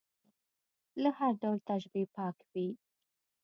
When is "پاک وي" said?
2.15-2.69